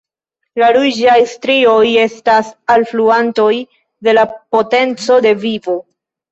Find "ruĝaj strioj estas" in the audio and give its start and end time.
0.77-2.49